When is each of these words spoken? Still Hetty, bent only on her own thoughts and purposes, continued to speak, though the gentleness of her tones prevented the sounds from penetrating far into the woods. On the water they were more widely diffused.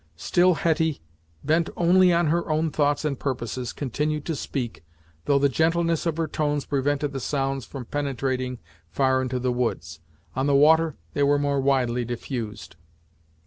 Still 0.17 0.55
Hetty, 0.55 0.99
bent 1.43 1.69
only 1.77 2.11
on 2.11 2.25
her 2.25 2.49
own 2.49 2.71
thoughts 2.71 3.05
and 3.05 3.19
purposes, 3.19 3.71
continued 3.71 4.25
to 4.25 4.35
speak, 4.35 4.83
though 5.25 5.37
the 5.37 5.47
gentleness 5.47 6.07
of 6.07 6.17
her 6.17 6.25
tones 6.27 6.65
prevented 6.65 7.13
the 7.13 7.19
sounds 7.19 7.65
from 7.65 7.85
penetrating 7.85 8.57
far 8.89 9.21
into 9.21 9.37
the 9.37 9.51
woods. 9.53 9.99
On 10.35 10.47
the 10.47 10.55
water 10.55 10.95
they 11.13 11.21
were 11.21 11.37
more 11.37 11.61
widely 11.61 12.03
diffused. 12.03 12.77